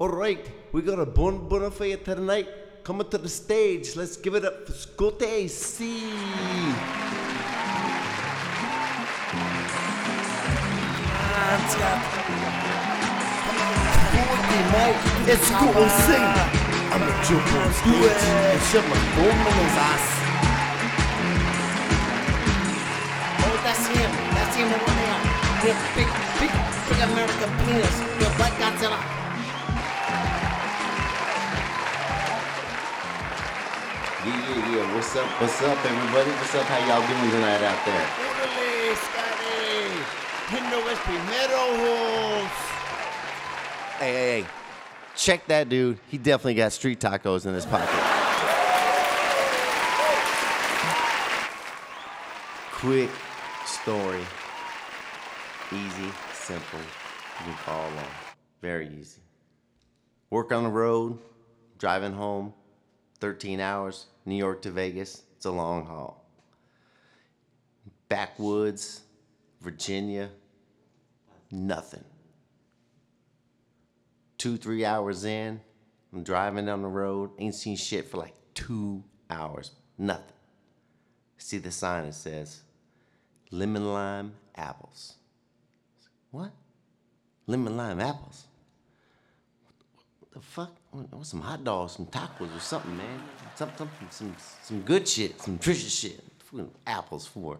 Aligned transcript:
All 0.00 0.10
right, 0.10 0.38
we 0.70 0.80
got 0.82 1.00
a 1.00 1.06
bon 1.06 1.48
bonafide 1.48 2.04
tonight. 2.04 2.46
Coming 2.84 3.08
to 3.08 3.18
the 3.18 3.28
stage. 3.28 3.96
Let's 3.96 4.16
give 4.16 4.36
it 4.36 4.44
up 4.44 4.64
for 4.64 4.72
Scott 4.72 5.20
C. 5.48 6.06
Jump 17.26 17.50
on 17.58 17.72
stage 17.74 18.22
and 18.22 18.62
shove 18.70 18.86
my 18.86 19.02
in 19.26 19.56
his 19.66 19.76
ass. 19.82 20.06
Oh, 23.42 23.58
that's 23.66 23.82
him. 23.90 24.10
That's 24.30 24.54
him 24.54 24.70
over 24.78 24.94
there. 24.94 25.18
Big, 25.66 25.74
big, 25.98 26.06
big 26.86 27.00
American 27.02 27.50
penis. 27.66 27.98
Black 28.38 28.54
Godzilla. 28.62 29.27
Yeah, 34.28 34.36
yeah, 34.36 34.76
yeah. 34.76 34.94
What's 34.94 35.16
up? 35.16 35.26
What's 35.40 35.62
up, 35.62 35.84
everybody? 35.86 36.30
What's 36.32 36.54
up? 36.54 36.66
How 36.66 36.78
y'all 36.86 37.00
doing 37.08 37.30
tonight 37.30 37.62
out 37.62 37.86
there? 37.86 38.06
Órale, 38.28 38.94
Scotty. 38.94 40.04
Que 40.50 40.60
no 40.68 40.86
es 40.86 40.98
primeros. 40.98 42.50
Hey, 43.98 44.12
hey, 44.12 44.42
hey. 44.42 44.46
Check 45.16 45.46
that 45.46 45.70
dude. 45.70 45.98
He 46.08 46.18
definitely 46.18 46.56
got 46.56 46.72
street 46.72 47.00
tacos 47.00 47.46
in 47.46 47.54
his 47.54 47.64
pocket. 47.64 47.88
Quick 52.72 53.10
story. 53.64 54.20
Easy, 55.72 56.12
simple. 56.34 56.80
You 56.80 57.44
can 57.46 57.54
follow 57.64 57.84
along. 57.84 58.12
Very 58.60 58.90
easy. 59.00 59.22
Work 60.28 60.52
on 60.52 60.64
the 60.64 60.70
road, 60.70 61.18
driving 61.78 62.12
home, 62.12 62.52
13 63.20 63.60
hours, 63.60 64.06
New 64.28 64.36
York 64.36 64.62
to 64.62 64.70
Vegas. 64.70 65.22
It's 65.36 65.46
a 65.46 65.50
long 65.50 65.86
haul. 65.86 66.24
Backwoods, 68.08 69.02
Virginia, 69.60 70.30
nothing 71.50 72.04
two, 74.38 74.56
three 74.56 74.84
hours 74.84 75.24
in. 75.24 75.60
I'm 76.12 76.22
driving 76.22 76.64
down 76.64 76.80
the 76.80 76.88
road, 76.88 77.30
ain't 77.38 77.54
seen 77.54 77.76
shit 77.76 78.08
for 78.08 78.16
like 78.16 78.34
two 78.54 79.04
hours. 79.28 79.72
Nothing. 79.98 80.36
See 81.36 81.58
the 81.58 81.70
sign 81.70 82.06
that 82.06 82.14
says 82.14 82.62
lemon 83.50 83.92
lime 83.92 84.32
apples. 84.56 85.14
What? 86.30 86.52
Lemon 87.46 87.76
lime 87.76 88.00
apples? 88.00 88.46
The 90.38 90.44
fuck? 90.44 90.76
What, 90.92 91.12
what, 91.12 91.26
some 91.26 91.40
hot 91.40 91.64
dogs, 91.64 91.94
some 91.94 92.06
tacos 92.06 92.56
or 92.56 92.60
something, 92.60 92.96
man. 92.96 93.20
Some, 93.56 93.72
some, 93.76 93.90
some, 94.08 94.36
some 94.62 94.80
good 94.82 95.08
shit, 95.08 95.40
some 95.40 95.54
nutritious 95.54 95.92
shit. 95.92 96.22
Apples 96.86 97.26
for 97.26 97.58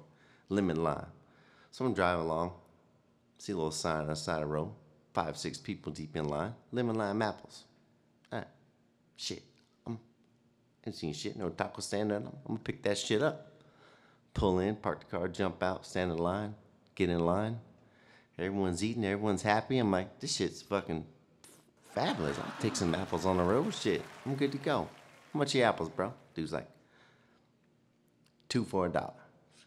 lemon 0.48 0.84
lime. 0.84 1.06
So 1.72 1.84
I'm 1.84 1.92
driving 1.92 2.26
along, 2.26 2.52
see 3.36 3.52
a 3.52 3.56
little 3.56 3.72
sign 3.72 4.02
on 4.02 4.06
the 4.06 4.14
side 4.14 4.36
of 4.36 4.40
the 4.42 4.46
road 4.46 4.70
five, 5.12 5.36
six 5.36 5.58
people 5.58 5.90
deep 5.90 6.14
in 6.14 6.28
line, 6.28 6.54
lemon 6.70 6.94
lime 6.94 7.20
apples. 7.20 7.64
Ah, 8.30 8.44
shit. 9.16 9.42
I'm 9.84 9.98
ain't 10.86 10.94
seen 10.94 11.12
shit, 11.12 11.36
no 11.36 11.48
taco 11.48 11.80
stand 11.80 12.12
there. 12.12 12.18
I'm 12.18 12.30
gonna 12.46 12.60
pick 12.60 12.84
that 12.84 12.96
shit 12.96 13.22
up. 13.24 13.60
Pull 14.34 14.60
in, 14.60 14.76
park 14.76 15.00
the 15.00 15.16
car, 15.16 15.26
jump 15.26 15.64
out, 15.64 15.84
stand 15.84 16.12
in 16.12 16.18
line, 16.18 16.54
get 16.94 17.10
in 17.10 17.18
line. 17.18 17.58
Everyone's 18.38 18.84
eating, 18.84 19.04
everyone's 19.04 19.42
happy. 19.42 19.78
I'm 19.78 19.90
like, 19.90 20.20
this 20.20 20.36
shit's 20.36 20.62
fucking 20.62 21.04
fabulous. 21.98 22.38
I'll 22.38 22.60
take 22.60 22.76
some 22.76 22.94
apples 22.94 23.26
on 23.26 23.38
the 23.38 23.42
road. 23.42 23.74
Shit, 23.74 24.02
I'm 24.24 24.36
good 24.36 24.52
to 24.52 24.58
go. 24.58 24.88
How 25.32 25.38
much 25.38 25.54
your 25.54 25.66
apples, 25.66 25.88
bro? 25.88 26.12
Dude's 26.34 26.52
like, 26.52 26.68
two 28.48 28.64
for 28.64 28.86
a 28.86 28.88
dollar. 28.88 29.14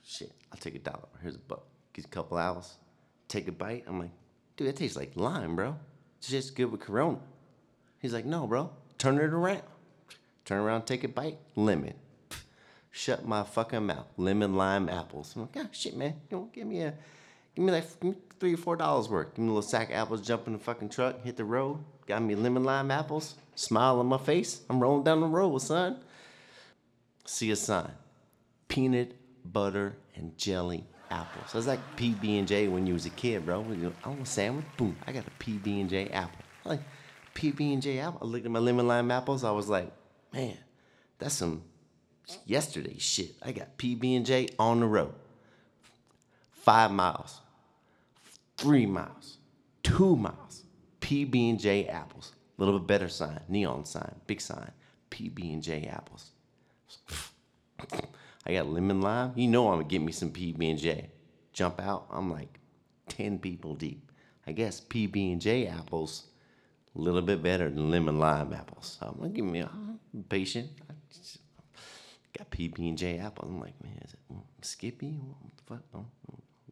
Shit, 0.06 0.32
I'll 0.52 0.60
take 0.60 0.76
a 0.76 0.80
dollar. 0.80 1.10
Here's 1.22 1.36
a 1.36 1.40
buck. 1.40 1.66
Get 1.94 2.06
a 2.06 2.08
couple 2.08 2.40
apples. 2.40 2.78
Take 3.28 3.48
a 3.48 3.52
bite. 3.52 3.84
I'm 3.86 4.00
like, 4.00 4.12
dude, 4.56 4.68
that 4.70 4.78
tastes 4.78 4.96
like 4.96 5.12
lime, 5.16 5.56
bro. 5.56 5.76
It's 6.20 6.30
just 6.30 6.56
good 6.56 6.72
with 6.72 6.80
Corona. 6.80 7.20
He's 8.00 8.14
like, 8.14 8.26
no, 8.26 8.48
bro. 8.48 8.72
Turn 8.98 9.18
it 9.18 9.24
around. 9.24 9.64
Turn 10.46 10.60
around, 10.60 10.84
take 10.84 11.04
a 11.04 11.08
bite. 11.08 11.38
Lemon. 11.56 11.96
Shut 12.92 13.26
my 13.26 13.44
fucking 13.44 13.86
mouth. 13.86 14.08
Lemon 14.18 14.56
lime 14.56 14.90
apples. 14.90 15.34
I'm 15.36 15.44
like, 15.44 15.58
ah, 15.58 15.70
shit, 15.72 15.98
man. 15.98 16.16
You 16.30 16.38
know, 16.38 16.50
give 16.54 16.68
me 16.68 16.82
a, 16.82 16.94
give 17.56 17.66
me 17.66 17.72
like 17.72 17.86
three 18.40 18.54
or 18.54 18.58
four 18.58 18.76
dollars 18.76 19.10
worth. 19.10 19.36
Give 19.36 19.40
me 19.40 19.50
a 19.50 19.54
little 19.54 19.62
sack 19.62 19.90
of 19.90 19.96
apples. 19.96 20.22
Jump 20.22 20.48
in 20.48 20.54
the 20.54 20.60
fucking 20.60 20.90
truck. 20.90 21.24
Hit 21.24 21.38
the 21.38 21.46
road. 21.46 21.80
Got 22.08 22.24
me 22.24 22.36
lemon 22.36 22.64
lime 22.64 22.92
apples. 22.92 23.36
Smile 23.56 24.00
on 24.00 24.08
my 24.08 24.18
face. 24.18 24.62
I'm 24.70 24.80
rolling 24.80 25.04
down 25.04 25.22
the 25.22 25.28
road, 25.28 25.60
son. 25.60 25.98
See 27.26 27.52
a 27.52 27.56
sign. 27.56 27.92
Peanut 28.68 29.16
butter 29.46 29.96
and 30.16 30.38
jelly 30.38 30.86
apples. 31.10 31.52
That's 31.54 31.68
like 31.68 31.80
PB 31.98 32.40
and 32.40 32.48
J 32.48 32.68
when 32.68 32.88
you 32.88 32.94
was 32.94 33.06
a 33.06 33.12
kid, 33.12 33.46
bro. 33.46 33.66
I 34.04 34.08
want 34.10 34.22
a 34.22 34.26
sandwich. 34.26 34.66
Boom, 34.78 34.96
I 35.06 35.12
got 35.12 35.26
a 35.28 35.44
PB 35.44 35.82
and 35.82 35.90
J 35.90 36.10
apple. 36.10 36.40
Like 36.66 36.82
PB 37.36 37.74
and 37.74 37.82
J 37.82 38.00
apple. 38.00 38.20
I 38.22 38.26
looked 38.26 38.46
at 38.46 38.52
my 38.52 38.60
lemon 38.60 38.88
lime 38.88 39.12
apples. 39.12 39.44
I 39.44 39.52
was 39.52 39.70
like, 39.70 39.92
man, 40.34 40.58
that's 41.20 41.36
some 41.36 41.64
yesterday 42.46 42.98
shit. 42.98 43.36
I 43.42 43.52
got 43.52 43.78
PB 43.78 44.18
and 44.18 44.26
J 44.26 44.50
on 44.58 44.80
the 44.80 44.88
road. 44.88 45.14
Five 46.62 46.92
miles, 46.92 47.42
three 48.56 48.86
miles, 48.86 49.38
two 49.82 50.16
miles. 50.16 50.64
PB 51.00 51.50
and 51.50 51.60
J 51.60 51.88
apples. 51.88 52.36
A 52.58 52.64
little 52.64 52.78
bit 52.80 52.88
better 52.88 53.10
sign, 53.10 53.40
neon 53.50 53.84
sign, 53.84 54.14
big 54.28 54.40
sign. 54.40 54.72
PB 55.10 55.54
and 55.54 55.64
J 55.64 55.88
apples. 55.92 56.30
I 58.46 58.54
got 58.54 58.68
lemon 58.68 59.02
lime. 59.02 59.34
You 59.36 59.48
know 59.48 59.70
I'm 59.70 59.80
gonna 59.80 59.88
get 59.88 60.04
me 60.04 60.12
some 60.12 60.30
PB 60.30 60.70
and 60.70 60.80
J. 60.80 61.10
Jump 61.52 61.82
out. 61.82 62.06
I'm 62.12 62.32
like 62.32 62.60
ten 63.10 63.40
people 63.40 63.74
deep. 63.74 64.12
I 64.46 64.52
guess 64.52 64.82
PB 64.82 65.34
and 65.34 65.42
J 65.42 65.66
apples 65.66 66.28
a 66.96 67.00
little 67.00 67.24
bit 67.24 67.42
better 67.42 67.70
than 67.70 67.90
lemon 67.90 68.20
lime 68.20 68.54
apples. 68.54 68.98
So 69.00 69.08
I'm 69.08 69.18
gonna 69.18 69.30
give 69.30 69.46
me 69.46 69.62
a 69.62 69.70
patient. 70.30 70.70
I 70.88 70.94
just 71.12 71.40
got 72.38 72.52
PB 72.52 72.78
and 72.78 72.98
J 73.00 73.18
apples. 73.18 73.50
I'm 73.50 73.60
like, 73.60 73.84
man, 73.84 73.98
is 74.06 74.14
it 74.14 74.20
mm, 74.32 74.44
Skippy? 74.62 75.20
What 75.40 75.58
the 75.58 75.64
fuck? 75.92 76.06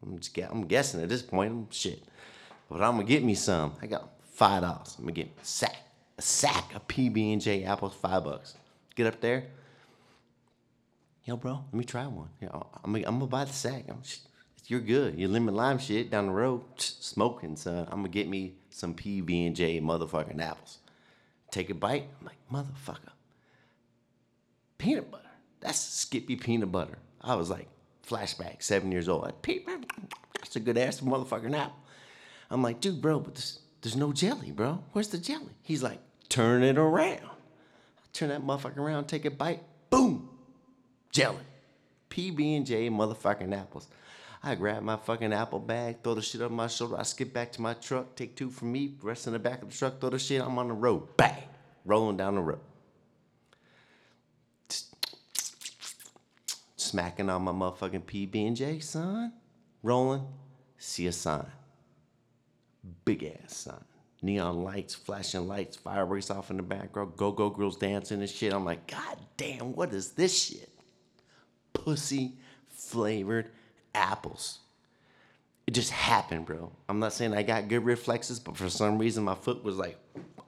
I'm, 0.03 0.19
just 0.19 0.37
I'm 0.37 0.65
guessing 0.65 1.01
at 1.01 1.09
this 1.09 1.21
point. 1.21 1.51
I'm 1.51 1.67
shit. 1.71 2.03
But 2.69 2.81
I'm 2.81 2.93
gonna 2.93 3.03
get 3.03 3.23
me 3.23 3.35
some. 3.35 3.73
I 3.81 3.87
got 3.87 4.09
five 4.31 4.61
dollars. 4.61 4.95
I'm 4.97 5.05
gonna 5.05 5.13
get 5.13 5.27
a 5.41 5.45
sack, 5.45 5.75
a 6.17 6.21
sack 6.21 6.75
of 6.75 6.87
PB 6.87 7.33
and 7.33 7.41
J 7.41 7.63
apples, 7.63 7.95
five 7.95 8.23
bucks. 8.23 8.55
Get 8.95 9.07
up 9.07 9.19
there 9.21 9.45
yo, 11.29 11.37
bro, 11.37 11.63
let 11.71 11.73
me 11.73 11.83
try 11.83 12.07
one. 12.07 12.29
Yeah, 12.41 12.49
I'm, 12.83 12.95
I'm 12.95 13.03
gonna 13.03 13.27
buy 13.27 13.45
the 13.45 13.53
sack. 13.53 13.85
I'm, 13.87 14.01
you're 14.65 14.79
good. 14.79 15.17
Your 15.17 15.29
lemon 15.29 15.55
lime 15.55 15.77
shit 15.77 16.09
down 16.09 16.25
the 16.25 16.31
road, 16.31 16.63
smoking, 16.77 17.55
son. 17.55 17.87
I'm 17.91 17.99
gonna 17.99 18.09
get 18.09 18.27
me 18.27 18.55
some 18.71 18.95
PB 18.95 19.47
and 19.47 19.55
J 19.55 19.79
motherfucking 19.79 20.41
apples. 20.41 20.79
Take 21.51 21.69
a 21.69 21.75
bite. 21.75 22.07
I'm 22.19 22.25
like, 22.25 22.37
motherfucker, 22.51 23.13
peanut 24.79 25.11
butter. 25.11 25.23
That's 25.59 25.79
Skippy 25.79 26.35
peanut 26.35 26.71
butter. 26.71 26.97
I 27.21 27.35
was 27.35 27.49
like, 27.51 27.67
flashback, 28.09 28.61
seven 28.63 28.91
years 28.91 29.07
old. 29.07 29.31
"Pete, 29.41 29.67
That's 30.35 30.55
a 30.55 30.59
good 30.59 30.77
ass 30.77 31.01
motherfucking 31.01 31.55
apple. 31.55 31.75
I'm 32.49 32.63
like, 32.63 32.81
dude, 32.81 33.01
bro, 33.01 33.19
but 33.19 33.35
there's, 33.35 33.59
there's 33.81 33.95
no 33.95 34.11
jelly, 34.11 34.51
bro. 34.51 34.83
Where's 34.93 35.09
the 35.09 35.17
jelly? 35.19 35.53
He's 35.61 35.83
like, 35.83 35.99
turn 36.29 36.63
it 36.63 36.77
around. 36.77 37.19
I 37.23 38.07
turn 38.13 38.29
that 38.29 38.41
motherfucker 38.41 38.77
around, 38.77 39.05
take 39.05 39.25
a 39.25 39.31
bite, 39.31 39.61
boom, 39.89 40.29
jelly. 41.11 41.37
PB 42.09 42.57
and 42.57 42.65
J 42.65 42.89
motherfucking 42.89 43.55
apples. 43.55 43.87
I 44.41 44.55
grab 44.55 44.81
my 44.83 44.95
fucking 44.95 45.33
apple 45.33 45.59
bag, 45.59 45.97
throw 46.03 46.15
the 46.15 46.21
shit 46.21 46.41
on 46.41 46.53
my 46.53 46.67
shoulder. 46.67 46.97
I 46.97 47.03
skip 47.03 47.33
back 47.33 47.51
to 47.53 47.61
my 47.61 47.73
truck, 47.75 48.15
take 48.15 48.35
two 48.35 48.49
from 48.49 48.71
me, 48.71 48.93
rest 49.01 49.27
in 49.27 49.33
the 49.33 49.39
back 49.39 49.61
of 49.61 49.69
the 49.69 49.75
truck, 49.77 49.99
throw 49.99 50.09
the 50.09 50.17
shit. 50.19 50.41
I'm 50.41 50.57
on 50.57 50.69
the 50.69 50.73
road, 50.73 51.15
bang, 51.17 51.43
rolling 51.85 52.17
down 52.17 52.35
the 52.35 52.41
road. 52.41 52.59
Smacking 56.89 57.29
on 57.29 57.43
my 57.43 57.51
motherfucking 57.51 58.03
PB 58.03 58.47
and 58.47 58.55
J, 58.55 58.79
son. 58.79 59.33
Rolling, 59.83 60.25
see 60.77 61.07
a 61.07 61.11
sign, 61.11 61.45
big 63.05 63.23
ass 63.23 63.55
sign. 63.55 63.83
Neon 64.21 64.63
lights, 64.63 64.95
flashing 64.95 65.47
lights, 65.47 65.77
fireworks 65.77 66.31
off 66.31 66.49
in 66.49 66.57
the 66.57 66.63
background, 66.63 67.13
go 67.15 67.31
go 67.31 67.49
girls 67.49 67.77
dancing 67.77 68.21
and 68.21 68.29
shit. 68.29 68.53
I'm 68.53 68.65
like, 68.65 68.87
God 68.87 69.17
damn, 69.37 69.73
what 69.73 69.93
is 69.93 70.11
this 70.11 70.35
shit? 70.35 70.69
pussy 71.73 72.33
flavored 72.69 73.49
apples. 73.93 74.59
It 75.67 75.71
just 75.71 75.91
happened, 75.91 76.45
bro. 76.45 76.71
I'm 76.87 76.99
not 76.99 77.13
saying 77.13 77.33
I 77.33 77.43
got 77.43 77.67
good 77.67 77.85
reflexes, 77.85 78.39
but 78.39 78.57
for 78.57 78.69
some 78.69 78.97
reason 78.97 79.23
my 79.23 79.35
foot 79.35 79.63
was 79.63 79.77
like 79.77 79.97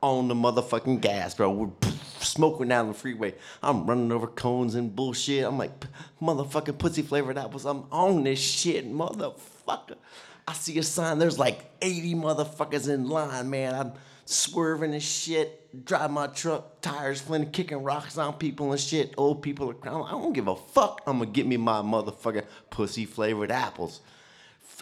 on 0.02 0.28
the 0.28 0.34
motherfucking 0.34 1.02
gas, 1.02 1.36
bro. 1.36 1.76
Smoking 2.22 2.68
down 2.68 2.88
the 2.88 2.94
freeway. 2.94 3.34
I'm 3.64 3.86
running 3.86 4.12
over 4.12 4.28
cones 4.28 4.76
and 4.76 4.96
bullshit. 4.96 5.44
I'm 5.44 5.58
like, 5.58 5.72
motherfucking 6.22 6.78
pussy 6.78 7.02
flavored 7.02 7.38
apples. 7.38 7.66
I'm 7.66 7.86
on 7.92 8.24
this 8.24 8.40
shit, 8.40 8.92
motherfucker. 8.92 9.96
I 10.48 10.54
see 10.54 10.78
a 10.78 10.84
sign. 10.84 11.20
There's 11.20 11.40
like 11.40 11.66
80 11.82 12.16
motherfuckers 12.16 12.90
in 12.90 13.10
line, 13.10 13.50
man. 13.50 13.74
I'm 13.74 13.94
swerving 14.26 14.94
and 14.94 15.04
shit, 15.04 15.86
drive 15.86 16.12
my 16.12 16.28
truck, 16.28 16.82
tires 16.82 17.22
flinting, 17.22 17.52
kicking 17.52 17.84
rocks 17.84 18.18
on 18.18 18.34
people 18.34 18.72
and 18.72 18.80
shit. 18.80 19.14
Old 19.18 19.42
people 19.42 19.70
are 19.70 19.74
crying. 19.74 20.04
I 20.04 20.12
don't 20.12 20.34
give 20.34 20.48
a 20.48 20.56
fuck. 20.56 21.02
I'm 21.06 21.20
gonna 21.20 21.32
get 21.32 21.46
me 21.46 21.58
my 21.58 21.82
motherfucking 21.82 22.46
pussy 22.70 23.06
flavored 23.06 23.52
apples. 23.52 24.02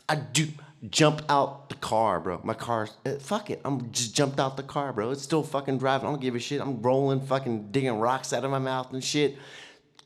I 0.08 0.16
do 0.16 0.48
jump 0.90 1.22
out 1.28 1.70
the 1.70 1.76
car, 1.76 2.20
bro. 2.20 2.40
My 2.44 2.54
car's 2.54 2.96
uh, 3.06 3.16
fuck 3.20 3.50
it. 3.50 3.60
I'm 3.66 3.92
just 3.92 4.16
jumped 4.16 4.40
out 4.40 4.56
the 4.56 4.64
car, 4.64 4.94
bro. 4.94 5.12
It's 5.12 5.22
still 5.22 5.44
fucking 5.44 5.78
driving. 5.78 6.08
I 6.08 6.12
don't 6.12 6.22
give 6.22 6.36
a 6.36 6.40
shit. 6.40 6.62
I'm 6.62 6.82
rolling, 6.82 7.22
fucking 7.22 7.72
digging 7.72 8.00
rocks 8.00 8.32
out 8.34 8.46
of 8.46 8.52
my 8.52 8.60
mouth 8.60 8.94
and 8.94 9.04
shit, 9.04 9.38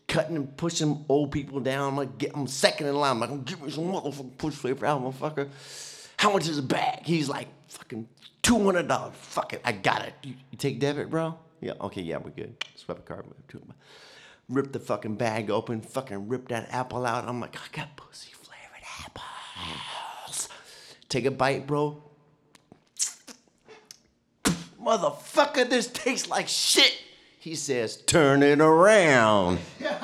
cutting 0.08 0.36
and 0.36 0.58
pushing 0.58 1.06
old 1.10 1.32
people 1.32 1.60
down. 1.60 1.90
I'm 1.90 1.98
like, 1.98 2.18
get, 2.18 2.32
I'm 2.34 2.48
second 2.48 2.88
in 2.88 2.96
line. 2.96 3.12
I'm 3.12 3.20
like, 3.20 3.46
give 3.46 3.62
me 3.62 3.70
some 3.70 3.86
motherfucking 3.86 4.38
push 4.38 4.56
flavor 4.56 4.86
out, 4.86 5.04
motherfucker. 5.04 5.50
How 6.18 6.34
much 6.34 6.48
is 6.48 6.58
a 6.58 6.64
bag? 6.64 7.02
He's 7.04 7.30
like, 7.30 7.48
fucking 7.68 8.08
two 8.42 8.64
hundred 8.64 8.88
dollars. 8.88 9.14
Fuck 9.16 9.54
it, 9.54 9.62
I 9.64 9.74
got 9.74 10.04
it. 10.06 10.14
You, 10.24 10.34
you 10.52 10.58
take 10.58 10.80
debit, 10.80 11.10
bro? 11.10 11.38
Yeah. 11.62 11.74
Okay. 11.82 12.02
Yeah, 12.02 12.18
we're 12.18 12.32
good. 12.32 12.56
Swipe 12.76 13.00
a 13.00 13.02
card. 13.02 13.26
Rip 14.50 14.74
the 14.74 14.80
fucking 14.80 15.16
bag 15.16 15.50
open. 15.50 15.82
Fucking 15.82 16.28
rip 16.28 16.50
that 16.50 16.68
apple 16.72 17.06
out. 17.06 17.28
I'm 17.28 17.40
like, 17.40 17.56
I 17.56 17.62
got 17.72 17.96
pussy. 17.96 18.32
Take 21.14 21.26
a 21.26 21.32
bite, 21.32 21.68
bro. 21.68 22.02
Motherfucker, 24.82 25.70
this 25.70 25.86
tastes 25.86 26.28
like 26.28 26.48
shit. 26.48 27.04
He 27.38 27.54
says, 27.54 27.98
turn 27.98 28.42
it 28.42 28.60
around. 28.60 29.60
Talking 29.80 30.00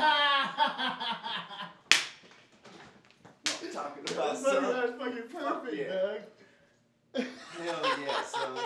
about 4.11 4.43
That's 4.43 4.43
fucking 4.43 5.23
perfect, 5.33 5.89
dog. 5.89 6.19
Hell 7.15 7.81
yeah, 8.05 8.23
son. 8.25 8.59